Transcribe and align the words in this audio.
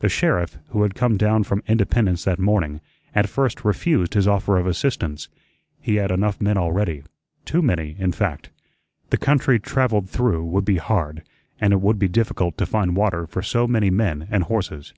The 0.00 0.10
sheriff, 0.10 0.58
who 0.68 0.82
had 0.82 0.94
come 0.94 1.16
down 1.16 1.42
from 1.44 1.62
Independence 1.66 2.24
that 2.24 2.38
morning, 2.38 2.82
at 3.14 3.30
first 3.30 3.64
refused 3.64 4.12
his 4.12 4.28
offer 4.28 4.58
of 4.58 4.66
assistance. 4.66 5.30
He 5.80 5.94
had 5.94 6.10
enough 6.10 6.38
men 6.38 6.58
already 6.58 7.02
too 7.46 7.62
many, 7.62 7.96
in 7.98 8.12
fact. 8.12 8.50
The 9.08 9.16
country 9.16 9.58
travelled 9.58 10.10
through 10.10 10.44
would 10.44 10.66
be 10.66 10.76
hard, 10.76 11.22
and 11.62 11.72
it 11.72 11.80
would 11.80 11.98
be 11.98 12.08
difficult 12.08 12.58
to 12.58 12.66
find 12.66 12.94
water 12.94 13.26
for 13.26 13.40
so 13.40 13.66
many 13.66 13.88
men 13.88 14.28
and 14.30 14.42
horses. 14.44 14.92